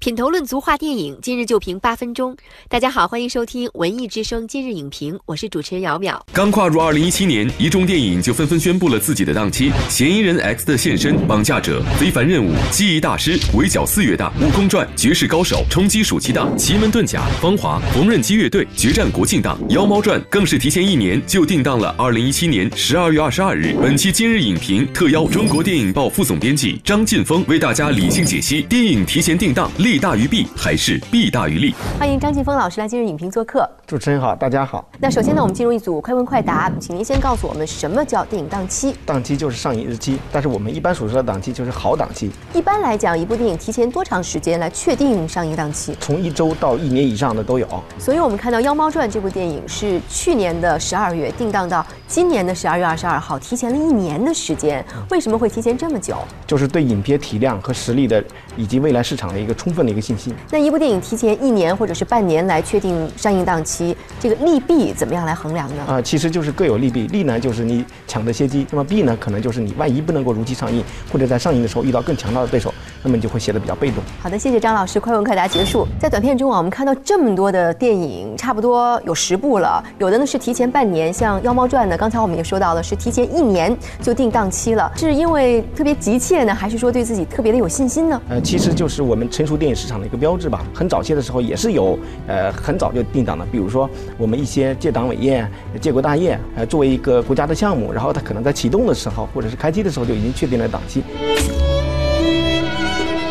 [0.00, 2.34] 品头论足话电影，今日就评八分钟。
[2.70, 6.18] 大家好，欢迎收听文艺之声今日影评，我是主持人姚淼。
[6.32, 23.76] 刚跨入二零一七年，一众电影就纷纷宣布了自己的档期：《嫌疑人 X 的现身》、《绑架者》、《非凡任务》、《记忆大师》、《围剿四月档》、《悟空传》、《绝世高手》冲击暑期档，《奇门遁甲》、《芳华》、《缝纫机乐队》、《决战国庆档》、《妖猫传》更是提前一年就定档了二零一七年十二月二十二日。
[23.78, 30.46] 本期今日影评特邀中国电影报副总编辑张晋峰为大家理性解析电影提前定档利大于弊。
[30.56, 31.74] 还是弊大于利。
[31.98, 33.68] 欢迎张晋峰老师来今日影评做客。
[33.88, 34.88] 主持人好，大家好。
[35.00, 38.94] 那首先呢，我们进入一组快问快答，请您先告诉我们什么叫电影档期？
[39.04, 42.30] 档期就是上映日期，但是我们一般所说的档期就是好档期。
[42.54, 45.96] 一般来讲，一部电影提前多长时间来确定上映档期？
[45.98, 47.66] 从一周到一年以上的都有。
[47.98, 54.84] 所以我们看到《妖猫传》这部电影是去年的十二月定档到今年的十二月二十二号，提前了一年的时间。
[55.10, 56.16] 为什么会提前这么久？
[56.44, 58.20] 就是对影片体量和实力的
[58.56, 60.34] 以及未来市场的一个充分的一个信心。
[60.50, 65.84] 那一部电影提前一年或者是半年来确定上映档期，这个利弊怎么样来衡量呢？
[65.86, 67.06] 啊，其实就是各有利弊。
[67.06, 72.74] 利呢，就是你抢得先机；那么弊呢，可能就是你万一不能够如期上映，或者在上映的时候遇到更强大的对手，
[73.04, 74.02] 那么你就会显得比较被动。
[74.20, 74.98] 好的，谢谢张老师。
[74.98, 75.86] 快问快答结束。
[76.00, 79.80] 在短片中啊，我们看到这么多的电影，差不多有十部了。
[80.00, 84.90] 有的呢是提前半年，像《妖猫传》呢，刚才我们也说到了，是提前一年就定档期了。
[84.96, 88.18] 是因为特别急切呢，还是说对自己特别的有信心呢？
[88.30, 90.64] 呃，其实就是我们成熟电影市场的一个标志吧。
[90.72, 93.44] 很早些的时候也是有，呃，很早就定档的。
[93.52, 95.46] 比如说我们一些建党伟业、
[95.78, 101.02] 建国大业，呃，作为一个国家的项目，然后它可能在启动的时候或者是开机的时候就已经确定了档期。《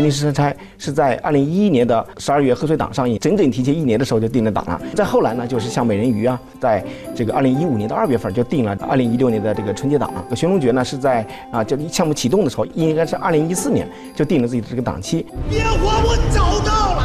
[0.00, 4.80] 金陵十三钗》是在二零一一年的十二月贺岁档上映，整整提前一年的时候就定了档了。
[4.94, 6.82] 再后来呢，就是像《美人鱼》啊，在
[7.14, 10.24] 这个二零一五年的二月份就定了二零一六年的这个春节档了。
[10.34, 15.26] 《寻龙诀》呢是在啊，这个项目启动的时候，应该是二零一四年就定了自己的这个档期。
[15.50, 16.99] 烟花我找到了。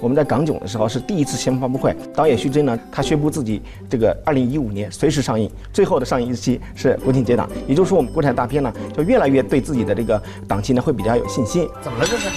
[0.00, 11.68] 我们在港囧的时候是第一次新闻发布会，导演徐峥呢，他宣布自己这个二零一五年随时上映，最后的上映日期是国庆节档，也就是说我们国产大片呢就越来越对自己的这个档期呢会比较有信心。
[11.82, 12.28] 怎么了这是？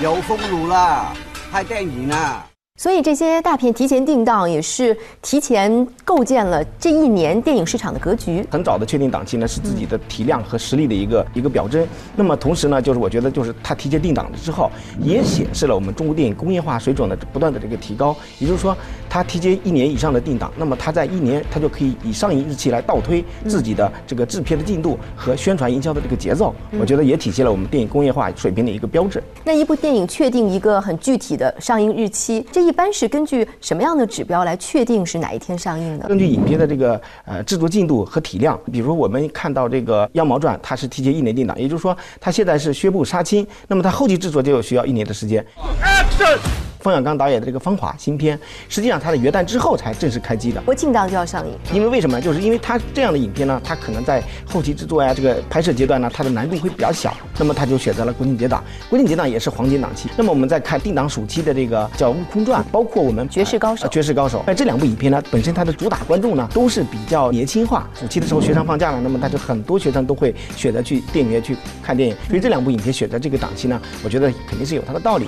[0.00, 1.12] 有风炉了，
[1.50, 2.47] 拍电影呢。
[2.78, 8.46] 所以这些大片提前定档，也是提前构建了这一年电影市场的格局。
[8.52, 11.84] 很早的确定档期呢，是自己的体量和实力的一个一个表征。
[12.14, 18.16] 那么同时呢，就是我觉得，就是它提前定档了之后，也显示了我们中国电影工业化水准的不断的这个提高。
[18.38, 18.76] 也就是说，
[19.10, 26.54] 它提前一年以上的定档，那么它在一年，它就可以以上映日期来倒推自己的这个制片的进度和宣传营销的这个节奏。
[26.78, 29.20] 我觉得也体现了我们电影工业化水平的一个标志。
[29.44, 32.68] 那一部电影确定一个很具体的上映日期，这。
[32.68, 36.06] 一般是根据什么样的指标来确定是哪一天上映的？
[36.06, 45.42] 根据影片的这个呃制作进度和体量，比如我们看到这个《妖毛传》，它是提前一年定档，也就是说它现在是宣布杀青，那么它后期制作就有需要一年的时间。
[45.82, 46.67] Action！
[46.88, 50.58] 冯小刚导演的这个《芳华》新片，实际上它的元旦之后才正式开机的。
[50.62, 52.18] 国庆档就要上映，因为为什么？
[52.18, 58.64] 就是因为它这样的影片呢，它可能在后期制作呀、这个拍摄阶段呢，它的难度会比较小，那么他就选择了国庆节档。
[58.88, 60.08] 国庆节档也是黄金档期。
[60.16, 63.86] 那么我们再看定档暑期的这个叫《悟空传》，包括我们《绝世高手》。
[63.90, 64.42] 绝世高手。
[64.46, 67.86] 那这两部影片呢，本身它的主打观众呢都是比较年轻化。
[67.94, 72.16] 暑期的时候学生放假了，那么大家很多学生都会选择去电影院去看电影。
[72.28, 75.26] 所以这两部影片选择这个档期呢，我觉得肯定是有它的道理。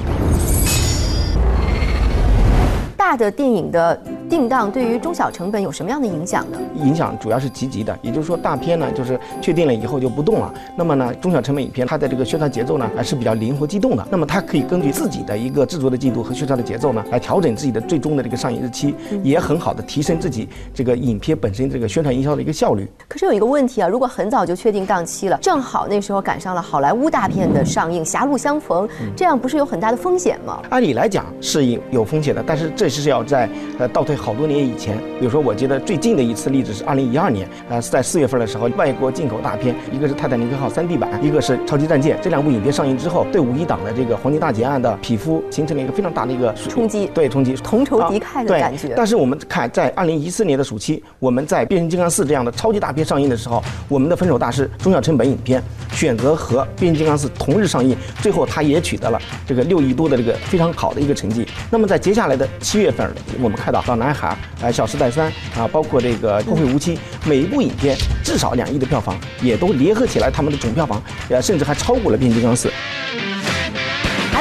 [3.10, 4.19] 大的电影的。
[4.30, 6.58] 定档对于中小成本有什么样的影响呢？
[6.76, 10.54] 影响主要是积极的，也就是说大片呢就是确定了以后就不动了。
[10.76, 14.06] 那么呢，中小成本影片它的这个宣传节奏呢还是比较灵活机动的。
[14.08, 22.88] 那么它可以根据自己的一个制作的进度和宣传的节奏呢来调整自己的最终的这个上映日期，也很好的提升自己这个影片本身这个宣传营销的一个效率。
[23.08, 30.62] 可是有一个问题啊，如果很早就确定档期了，正好那时候赶上了好莱坞大片的上映，狭路相逢，这样不是有很大的风险吗？
[30.70, 33.48] 按理来讲是有有风险的，但是这是要在
[33.78, 34.98] 呃倒退好多年以前。
[35.18, 48.94] 比如说，我记得最近的一次例子是二零一二年，呃，在四月份的时候，外国进口大片，一个是《泰坦尼克号》三 D 版，一个是《超级战舰》，这两部影片上映之后，对五一档的这个黄金大劫案的匹夫形成了一个非常大的一个冲击，对冲击，同仇敌忾的感觉。
[48.96, 55.62] 但是我们看，在二零一四年的暑期，我们在《变形金刚四》这样的超级大片上映的时候，我们的分手大师中小成本影片
[55.92, 61.46] 选择和《变形金刚四》同日上映，最后他也取得了这个六亿多的这个非常好的一个成绩。
[61.70, 63.10] 那么在接下来的七月份，
[63.40, 65.68] 我们看到《老男孩》呃，《小时代三》啊。
[65.68, 72.68] 包括这个《后会无期》，每一部影片至少两亿的票房，也都联合起来，他们的总票房，呃，甚至还超过了《变形金刚四》。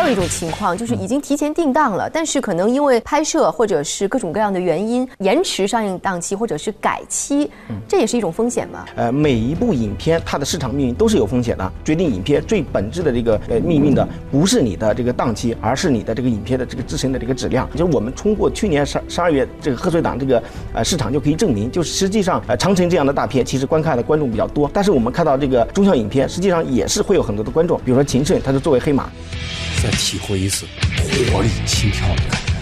[0.09, 7.49] 样一种情况，就是已经提前定档了， 但是可能因为拍摄或者是各种各样的原因延迟上映档期，或者是改期，
[7.87, 8.85] 这也是一种风险吧？
[8.95, 11.71] 呃，每一部影片它的市场命运都是有风险的。
[11.83, 17.69] 决定影片最本质的这个呃命运的，不是你的这个档期，而是你的这个影片的这个自身的这个质量。
[17.71, 20.41] 就是我们通过去年十十二月这个贺岁档这个
[20.73, 24.69] 呃市场就可以证明，就是实际上呃长城这样的大片，其实观看的观众比较多。
[24.73, 29.09] 但是我们看到这个中小影片，实际上也是会有很多的观众，比如说秦胜，他是作为黑马。
[29.99, 30.65] 再体会一次
[31.29, 32.53] 活力心跳的感觉。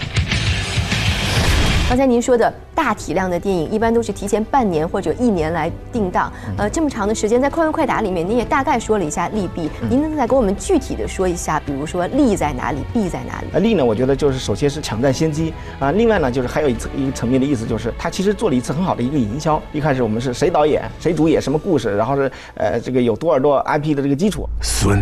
[1.88, 6.32] 刚才您说的大体量的电影，一般都是提前半年或者一年来定档。
[6.56, 9.70] 呃，这么长的时间，在快问快答里面，您也大概说了一下利弊。
[9.88, 13.46] 您能再给我们具体的说一下，比如说利在哪里，弊在哪里？
[13.52, 15.92] 呃，利呢，我觉得就是首先是抢占先机啊。
[15.92, 19.62] 另外呢，就是还有一层一个层面的意思，就是他其实做了一次很好的一个营销。
[19.72, 24.44] 一开始我们是谁导演，谁主演，什么故事，然后是呃这个有多少多 IP 的这个基础。
[24.60, 24.98] 孙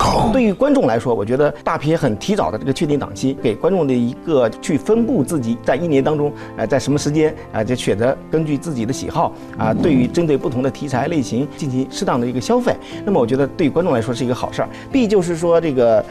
[0.00, 0.32] 悟。
[0.32, 12.74] 对于观众来说，我觉得大片很提早的这个确定档期，给观众的一个去分布自己在一年当中，呃，在什么时间啊，就选择根据自己的喜好啊，对于针对不同的题材类型进行适当的一个消费。
[13.04, 14.68] 那么，我觉得对观众来说是一个好事儿。
[14.90, 16.04] B 就是说这个。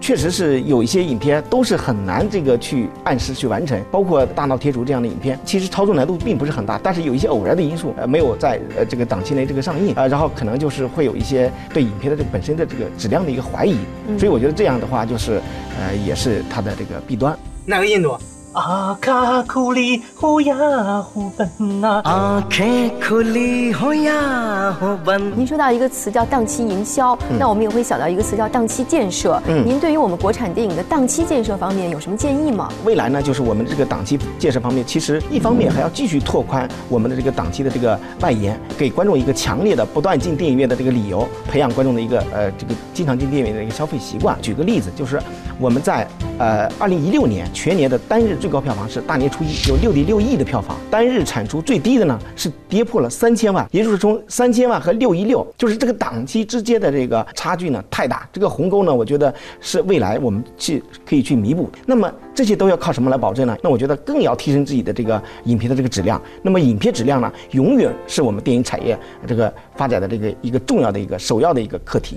[0.00, 13.76] 确实是有一些影片都是很难这个去按时去完成，包括《大闹天竺》这样的影片，其实操作难度并不是很大，但是有一些偶然的因素，呃，没有在呃这个档期内这个上映啊，然后可能就是会有一些对影片的这个本身的这个质量的一个怀疑，
[14.18, 15.40] 所以我觉得这样的话就是，
[15.78, 17.36] 呃，也是它的这个弊端。
[17.66, 18.16] 哪个印度？
[18.52, 20.56] 阿卡库里呼呀
[21.00, 21.48] 呼奔
[21.80, 22.64] 呐，阿卡
[23.00, 25.38] 库里呼呀呼奔。
[25.38, 29.40] 您说到一个词叫档期营销，那我们也会想到一个词叫档期建设。
[29.46, 32.68] 嗯，您对于我们国产电影的档期建设方面有什么建议吗？
[32.84, 44.36] 未来呢，就是我们这个档期建设方面，其实一方面还要继续拓宽我们的这个档期的这个外延，给观众一个强烈的不断进电影院的这个理由，培养观众的一个呃这个经常进电影院的一个消费习惯。
[44.42, 45.22] 举个例子，就是
[45.60, 46.04] 我们在
[46.40, 48.36] 呃二零一六年全年的单日。
[48.40, 61.68] 最高票房是大年初一有六点六亿的票房，单日产出最低的呢是跌破了三千万，也就是从三千万和六一六，就是这个档期之间的这个差距呢太大，这个鸿沟呢，我觉得是未来我们去可以去弥补。
[61.84, 63.54] 那么这些都要靠什么来保证呢？
[63.62, 66.20] 那我觉得更要提升自己的这个影片的这个质量。
[66.40, 72.16] 那么影片质量呢，永远是我们电影产业这个发展的这个一个重要的一个首要的一个课题。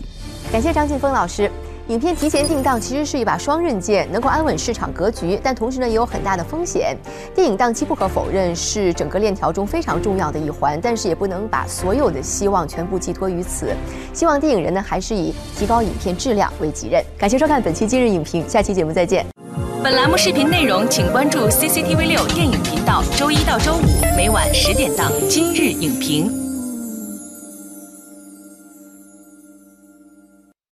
[0.54, 1.52] 感谢张劲峰老师。
[1.90, 6.96] 影片提前定档其实是一把双刃剑，能够安稳市场格局，但同时呢也有很大的风险。
[7.36, 13.76] 电影档期不可否认是整个链条中非常重要的一环，但是也不能把所有的希望全部寄托于此。
[14.14, 17.04] 希望电影人呢还是以提高影片质量为己任。
[17.18, 19.26] 感谢收看本期今日影评，下期节目再见。
[19.84, 26.32] 本栏目视频内容请关注 CCTV 六电影频道，周一到周五每晚十点档《今日影评》。